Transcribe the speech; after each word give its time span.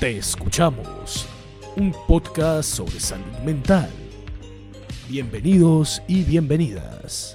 Te 0.00 0.18
escuchamos, 0.18 1.26
un 1.74 1.90
podcast 2.06 2.68
sobre 2.68 3.00
salud 3.00 3.32
mental. 3.42 3.90
Bienvenidos 5.08 6.02
y 6.06 6.22
bienvenidas. 6.22 7.34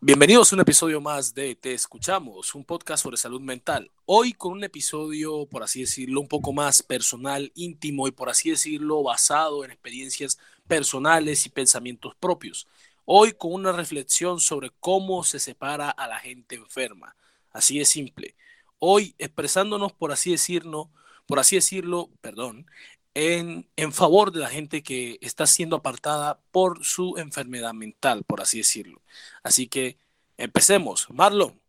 Bienvenidos 0.00 0.52
a 0.52 0.54
un 0.54 0.60
episodio 0.60 1.00
más 1.00 1.34
de 1.34 1.56
Te 1.56 1.74
Escuchamos, 1.74 2.54
un 2.54 2.64
podcast 2.64 3.02
sobre 3.02 3.16
salud 3.16 3.40
mental. 3.40 3.90
Hoy 4.04 4.32
con 4.32 4.52
un 4.52 4.62
episodio, 4.62 5.46
por 5.46 5.64
así 5.64 5.80
decirlo, 5.80 6.20
un 6.20 6.28
poco 6.28 6.52
más 6.52 6.80
personal, 6.80 7.50
íntimo 7.56 8.06
y 8.06 8.12
por 8.12 8.28
así 8.28 8.50
decirlo, 8.50 9.02
basado 9.02 9.64
en 9.64 9.72
experiencias 9.72 10.38
personales 10.68 11.44
y 11.44 11.48
pensamientos 11.48 12.14
propios. 12.14 12.68
Hoy 13.08 13.34
con 13.34 13.52
una 13.52 13.70
reflexión 13.70 14.40
sobre 14.40 14.70
cómo 14.80 15.22
se 15.22 15.38
separa 15.38 15.90
a 15.90 16.08
la 16.08 16.18
gente 16.18 16.56
enferma. 16.56 17.14
Así 17.52 17.78
de 17.78 17.84
simple. 17.84 18.34
Hoy 18.80 19.14
expresándonos, 19.18 19.92
por 19.92 20.10
así 20.10 20.32
decirlo, 20.32 20.90
por 21.24 21.38
así 21.38 21.54
decirlo, 21.54 22.10
perdón, 22.20 22.66
en, 23.14 23.70
en, 23.76 23.92
favor 23.92 24.32
de 24.32 24.40
la 24.40 24.48
gente 24.48 24.82
que 24.82 25.18
está 25.20 25.46
siendo 25.46 25.76
apartada 25.76 26.40
por 26.50 26.84
su 26.84 27.16
enfermedad 27.16 27.72
mental, 27.74 28.24
por 28.24 28.40
así 28.40 28.58
decirlo. 28.58 29.00
Así 29.44 29.68
que 29.68 29.98
empecemos. 30.36 31.06
Marlon. 31.08 31.60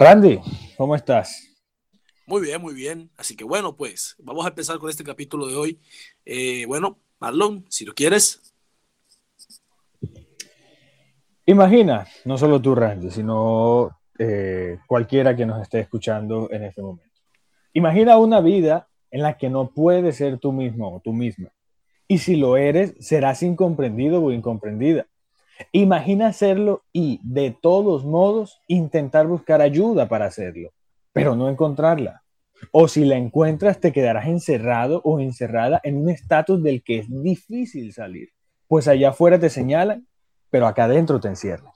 Randy, 0.00 0.40
¿cómo 0.76 0.96
estás? 0.96 1.48
Muy 2.26 2.42
bien, 2.42 2.60
muy 2.60 2.74
bien. 2.74 3.08
Así 3.16 3.36
que 3.36 3.44
bueno, 3.44 3.76
pues 3.76 4.16
vamos 4.18 4.44
a 4.44 4.48
empezar 4.48 4.80
con 4.80 4.90
este 4.90 5.04
capítulo 5.04 5.46
de 5.46 5.54
hoy. 5.54 5.80
Eh, 6.24 6.66
bueno, 6.66 6.98
Marlon, 7.20 7.64
si 7.68 7.84
lo 7.84 7.94
quieres. 7.94 8.55
Imagina, 11.48 12.06
no 12.24 12.36
solo 12.36 12.60
tú, 12.60 12.74
Randy, 12.74 13.10
sino 13.10 13.90
eh, 14.18 14.78
cualquiera 14.88 15.36
que 15.36 15.46
nos 15.46 15.62
esté 15.62 15.78
escuchando 15.78 16.48
en 16.50 16.64
este 16.64 16.82
momento. 16.82 17.20
Imagina 17.72 18.18
una 18.18 18.40
vida 18.40 18.88
en 19.12 19.22
la 19.22 19.38
que 19.38 19.48
no 19.48 19.70
puedes 19.70 20.16
ser 20.16 20.38
tú 20.38 20.50
mismo 20.50 20.96
o 20.96 21.00
tú 21.00 21.12
misma. 21.12 21.50
Y 22.08 22.18
si 22.18 22.34
lo 22.34 22.56
eres, 22.56 22.94
serás 22.98 23.44
incomprendido 23.44 24.22
o 24.24 24.32
incomprendida. 24.32 25.06
Imagina 25.70 26.26
hacerlo 26.26 26.82
y, 26.92 27.20
de 27.22 27.52
todos 27.52 28.04
modos, 28.04 28.60
intentar 28.66 29.28
buscar 29.28 29.60
ayuda 29.60 30.08
para 30.08 30.26
hacerlo, 30.26 30.72
pero 31.12 31.36
no 31.36 31.48
encontrarla. 31.48 32.22
O 32.72 32.88
si 32.88 33.04
la 33.04 33.16
encuentras, 33.16 33.80
te 33.80 33.92
quedarás 33.92 34.26
encerrado 34.26 35.00
o 35.04 35.20
encerrada 35.20 35.80
en 35.84 35.96
un 35.96 36.10
estatus 36.10 36.60
del 36.60 36.82
que 36.82 36.98
es 36.98 37.06
difícil 37.08 37.92
salir, 37.92 38.30
pues 38.66 38.88
allá 38.88 39.10
afuera 39.10 39.38
te 39.38 39.48
señalan, 39.48 40.06
pero 40.50 40.66
acá 40.66 40.84
adentro 40.84 41.20
te 41.20 41.28
encierran. 41.28 41.72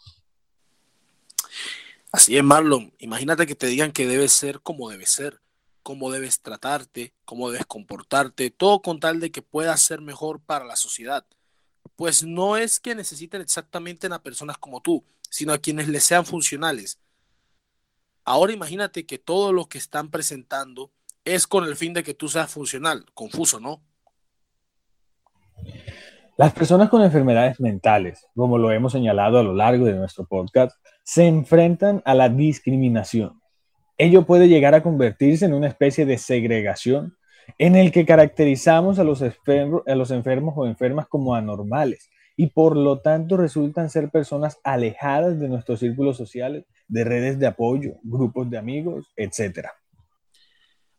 Así 2.13 2.37
es, 2.37 2.43
Marlon. 2.43 2.93
Imagínate 2.99 3.47
que 3.47 3.55
te 3.55 3.67
digan 3.67 3.93
que 3.93 4.07
debes 4.07 4.33
ser 4.33 4.61
como 4.61 4.91
debes 4.91 5.11
ser 5.11 5.41
cómo 5.83 6.11
debes 6.11 6.41
tratarte, 6.41 7.15
cómo 7.25 7.51
debes 7.51 7.67
comportarte, 7.67 8.51
todo 8.51 8.81
con 8.83 9.01
tal 9.01 9.21
de 9.21 9.31
que 9.31 9.43
puedas 9.43 9.81
ser 9.81 10.01
mejor 10.01 10.41
para 10.41 10.65
la 10.65 10.77
sociedad. 10.77 11.27
Pues 11.97 12.23
no 12.23 12.57
es 12.57 12.81
que 12.81 12.95
necesiten 12.95 13.41
exactamente 13.41 14.07
a 14.07 14.23
personas 14.23 14.59
como 14.59 14.81
tú, 14.81 15.05
sino 15.29 15.53
a 15.53 15.59
quienes 15.59 15.89
les 15.89 16.05
sean 16.05 16.25
funcionales. 16.25 16.99
Ahora 18.25 18.53
imagínate 18.53 19.07
que 19.07 19.19
todo 19.19 19.53
lo 19.53 19.67
que 19.67 19.79
están 19.79 20.11
presentando 20.11 20.93
es 21.25 21.47
con 21.47 21.65
el 21.65 21.77
fin 21.77 21.93
de 21.93 22.03
que 22.03 22.15
tú 22.15 22.29
seas 22.29 22.51
funcional. 22.51 23.07
Confuso, 23.15 23.61
¿no? 23.61 23.83
Las 26.37 26.53
personas 26.53 26.89
con 26.89 27.03
enfermedades 27.03 27.61
mentales, 27.61 28.27
como 28.35 28.59
lo 28.59 28.71
hemos 28.71 28.93
señalado 28.93 29.39
a 29.39 29.43
lo 29.43 29.55
largo 29.55 29.85
de 29.85 29.95
nuestro 29.95 30.25
podcast, 30.27 30.77
se 31.03 31.27
enfrentan 31.27 32.03
a 32.05 32.15
la 32.15 32.29
discriminación 32.29 33.41
ello 34.01 34.25
puede 34.25 34.49
llegar 34.49 34.75
a 34.75 34.83
convertirse 34.83 35.45
en 35.45 35.53
una 35.53 35.69
especie 35.69 36.07
de 36.07 36.17
segregación 36.17 37.19
en 37.59 37.77
el 37.77 37.93
que 37.93 38.07
caracterizamos 38.07 38.99
a 38.99 39.05
los, 39.05 39.21
enfermos, 39.21 39.83
a 39.87 39.95
los 39.95 40.11
enfermos 40.11 40.55
o 40.57 40.67
enfermas 40.67 41.07
como 41.07 41.35
anormales 41.35 42.09
y 42.35 42.47
por 42.47 42.79
lo 42.79 43.01
tanto 43.01 43.37
resultan 43.37 43.91
ser 43.91 44.09
personas 44.09 44.59
alejadas 44.65 45.39
de 45.39 45.49
nuestros 45.49 45.81
círculos 45.81 46.17
sociales, 46.17 46.65
de 46.89 47.05
redes 47.05 47.39
de 47.39 47.49
apoyo, 47.49 47.97
grupos 48.03 48.49
de 48.49 48.57
amigos, 48.57 49.13
etc. 49.17 49.67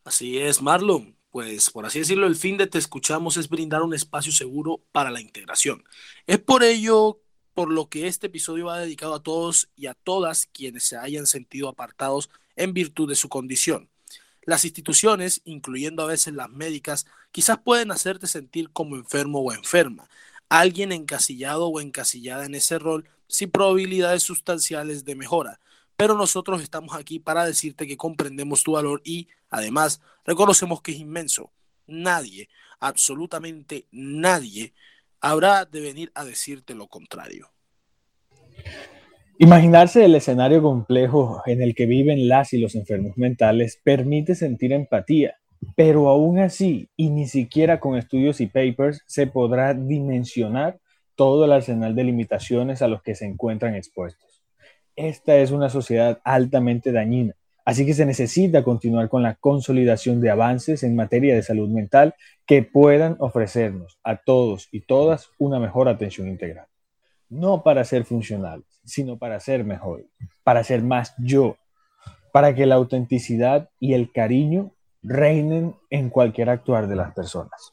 Así 0.04 0.38
es, 0.38 0.62
Marlon. 0.62 1.18
Pues 1.32 1.70
por 1.70 1.86
así 1.86 2.00
decirlo, 2.00 2.28
el 2.28 2.36
fin 2.36 2.58
de 2.58 2.68
Te 2.68 2.78
Escuchamos 2.78 3.38
es 3.38 3.48
brindar 3.48 3.82
un 3.84 3.94
espacio 3.94 4.34
seguro 4.34 4.84
para 4.92 5.12
la 5.12 5.22
integración. 5.22 5.84
Es 6.28 6.40
por 6.40 6.62
ello 6.62 7.22
por 7.54 7.72
lo 7.72 7.88
que 7.90 8.08
este 8.08 8.28
episodio 8.28 8.66
va 8.66 8.80
dedicado 8.80 9.16
a 9.16 9.24
todos 9.24 9.70
y 9.78 9.88
a 9.88 9.94
todas 9.94 10.48
quienes 10.48 10.84
se 10.84 10.98
hayan 10.98 11.28
sentido 11.28 11.70
apartados 11.70 12.30
en 12.58 12.74
virtud 12.74 13.08
de 13.08 13.16
su 13.16 13.30
condición. 13.30 13.90
Las 14.44 14.66
instituciones, 14.66 15.42
incluyendo 15.46 16.04
a 16.04 16.08
veces 16.08 16.34
las 16.34 16.50
médicas, 16.50 17.06
quizás 17.32 17.60
pueden 17.64 17.92
hacerte 17.92 18.28
sentir 18.28 18.70
como 18.72 18.98
enfermo 18.98 19.40
o 19.40 19.54
enferma, 19.54 20.10
alguien 20.50 20.92
encasillado 20.92 21.68
o 21.68 21.80
encasillada 21.80 22.46
en 22.46 22.56
ese 22.56 22.78
rol 22.78 23.08
sin 23.28 23.52
probabilidades 23.52 24.24
sustanciales 24.24 25.06
de 25.06 25.16
mejora. 25.16 25.62
Pero 26.02 26.16
nosotros 26.16 26.64
estamos 26.64 26.96
aquí 26.96 27.20
para 27.20 27.46
decirte 27.46 27.86
que 27.86 27.96
comprendemos 27.96 28.64
tu 28.64 28.72
valor 28.72 29.04
y, 29.06 29.28
además, 29.52 30.02
reconocemos 30.26 30.82
que 30.82 30.94
es 30.94 30.98
inmenso. 30.98 31.52
Nadie, 31.86 32.50
absolutamente 32.80 33.86
nadie, 33.92 34.74
habrá 35.20 35.64
de 35.66 35.80
venir 35.80 36.12
a 36.16 36.26
decirte 36.26 36.74
lo 36.74 36.88
contrario. 36.88 37.50
Imaginarse 39.38 40.04
el 40.04 40.16
escenario 40.16 40.64
complejo 40.64 41.44
en 41.46 41.62
el 41.62 41.76
que 41.76 41.86
viven 41.86 42.28
las 42.28 42.52
y 42.54 42.58
los 42.58 42.74
enfermos 42.74 43.16
mentales 43.16 43.80
permite 43.84 44.34
sentir 44.34 44.74
empatía, 44.74 45.36
pero 45.76 46.10
aún 46.10 46.40
así, 46.40 46.90
y 46.96 47.12
ni 47.12 47.28
siquiera 47.28 47.80
con 47.80 47.96
estudios 47.96 48.42
y 48.42 48.48
papers, 48.48 49.04
se 49.06 49.28
podrá 49.28 49.76
dimensionar 49.76 50.80
todo 51.14 51.46
el 51.46 51.52
arsenal 51.52 51.94
de 51.94 52.06
limitaciones 52.06 52.82
a 52.82 52.88
los 52.88 53.04
que 53.04 53.14
se 53.14 53.28
encuentran 53.28 53.76
expuestos. 53.76 54.41
Esta 54.96 55.38
es 55.38 55.52
una 55.52 55.70
sociedad 55.70 56.20
altamente 56.24 56.92
dañina, 56.92 57.36
así 57.66 57.86
que 57.86 57.94
se 57.94 58.06
necesita 58.06 58.64
continuar 58.64 59.10
con 59.10 59.24
la 59.24 59.36
consolidación 59.36 60.22
de 60.22 60.30
avances 60.30 60.84
en 60.84 60.96
materia 60.96 61.34
de 61.36 61.44
salud 61.44 61.70
mental 61.70 62.16
que 62.46 62.64
puedan 62.64 63.16
ofrecernos 63.20 63.98
a 64.04 64.18
todos 64.18 64.68
y 64.72 64.82
todas 64.82 65.30
una 65.38 65.60
mejor 65.60 65.88
atención 65.88 66.28
integral. 66.28 66.68
No 67.30 67.64
para 67.64 67.86
ser 67.86 68.04
funcionales, 68.04 68.66
sino 68.84 69.18
para 69.18 69.40
ser 69.40 69.64
mejor, 69.64 70.06
para 70.44 70.64
ser 70.64 70.84
más 70.84 71.14
yo, 71.18 71.56
para 72.34 72.56
que 72.56 72.66
la 72.66 72.76
autenticidad 72.76 73.70
y 73.80 73.94
el 73.94 74.12
cariño 74.12 74.72
reinen 75.04 75.76
en 75.90 76.10
cualquier 76.10 76.50
actuar 76.50 76.88
de 76.88 76.96
las 76.96 77.14
personas. 77.14 77.72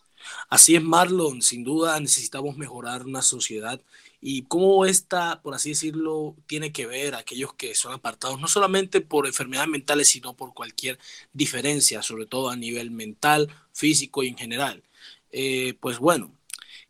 Así 0.49 0.77
es, 0.77 0.83
Marlon. 0.83 1.43
Sin 1.43 1.65
duda 1.65 1.99
necesitamos 2.01 2.57
mejorar 2.57 3.05
una 3.05 3.23
sociedad 3.23 3.81
y 4.21 4.43
cómo 4.43 4.85
esta, 4.87 5.41
por 5.43 5.55
así 5.55 5.71
decirlo, 5.71 6.37
tiene 6.47 6.73
que 6.73 6.87
ver 6.87 7.15
a 7.15 7.19
aquellos 7.19 7.55
que 7.55 7.75
son 7.75 7.93
apartados, 7.93 8.41
no 8.41 8.49
solamente 8.49 9.01
por 9.01 9.27
enfermedades 9.27 9.71
mentales, 9.71 10.09
sino 10.09 10.35
por 10.37 10.55
cualquier 10.55 10.99
diferencia, 11.33 12.03
sobre 12.03 12.27
todo 12.27 12.51
a 12.51 12.57
nivel 12.57 12.91
mental, 12.91 13.49
físico 13.73 14.23
y 14.23 14.29
en 14.29 14.37
general. 14.37 14.83
Eh, 15.31 15.75
pues 15.81 15.99
bueno, 15.99 16.33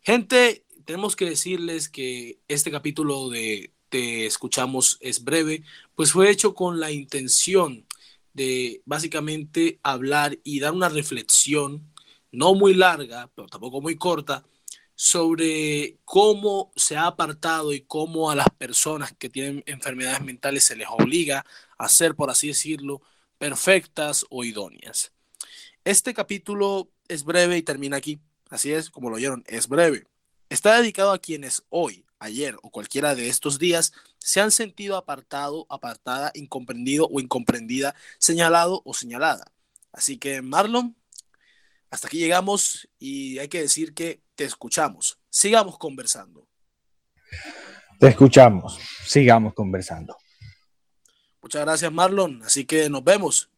gente, 0.01 0.63
tenemos 0.85 1.15
que 1.15 1.25
decirles 1.25 1.89
que 1.89 2.39
este 2.47 2.71
capítulo 2.71 3.29
de 3.29 3.71
te 3.89 4.25
escuchamos 4.25 4.97
es 5.01 5.23
breve, 5.23 5.63
pues 5.95 6.11
fue 6.11 6.29
hecho 6.29 6.53
con 6.53 6.79
la 6.79 6.91
intención 6.91 7.85
de 8.33 8.81
básicamente 8.85 9.79
hablar 9.83 10.37
y 10.43 10.59
dar 10.59 10.73
una 10.73 10.89
reflexión, 10.89 11.91
no 12.31 12.53
muy 12.53 12.73
larga, 12.73 13.29
pero 13.35 13.47
tampoco 13.47 13.81
muy 13.81 13.97
corta, 13.97 14.45
sobre 15.01 15.97
cómo 16.03 16.73
se 16.75 16.97
ha 16.97 17.05
apartado 17.05 17.71
y 17.71 17.79
cómo 17.79 18.29
a 18.29 18.35
las 18.35 18.49
personas 18.49 19.13
que 19.17 19.29
tienen 19.29 19.63
enfermedades 19.65 20.21
mentales 20.21 20.65
se 20.65 20.75
les 20.75 20.89
obliga 20.89 21.45
a 21.77 21.87
ser, 21.87 22.15
por 22.15 22.29
así 22.29 22.49
decirlo, 22.49 23.01
perfectas 23.37 24.25
o 24.29 24.43
idóneas. 24.43 25.13
Este 25.85 26.13
capítulo 26.13 26.91
es 27.07 27.23
breve 27.23 27.55
y 27.55 27.63
termina 27.63 27.95
aquí. 27.95 28.19
Así 28.49 28.73
es, 28.73 28.89
como 28.89 29.09
lo 29.09 29.15
oyeron, 29.15 29.45
es 29.47 29.69
breve. 29.69 30.05
Está 30.49 30.75
dedicado 30.81 31.13
a 31.13 31.19
quienes 31.19 31.63
hoy, 31.69 32.05
ayer 32.19 32.57
o 32.61 32.69
cualquiera 32.69 33.15
de 33.15 33.29
estos 33.29 33.57
días 33.57 33.93
se 34.17 34.41
han 34.41 34.51
sentido 34.51 34.97
apartado, 34.97 35.65
apartada, 35.69 36.29
incomprendido 36.35 37.07
o 37.09 37.21
incomprendida, 37.21 37.95
señalado 38.17 38.81
o 38.83 38.93
señalada. 38.93 39.49
Así 39.93 40.17
que, 40.17 40.41
Marlon, 40.41 40.97
hasta 41.89 42.07
aquí 42.07 42.19
llegamos 42.19 42.87
y 42.99 43.39
hay 43.39 43.47
que 43.47 43.61
decir 43.61 43.93
que 43.93 44.21
te 44.35 44.43
escuchamos. 44.43 45.19
Sigamos 45.29 45.77
conversando. 45.77 46.47
Te 47.99 48.07
escuchamos. 48.07 48.79
Sigamos 49.05 49.53
conversando. 49.53 50.17
Muchas 51.41 51.61
gracias, 51.61 51.91
Marlon. 51.91 52.41
Así 52.43 52.65
que 52.65 52.89
nos 52.89 53.03
vemos. 53.03 53.49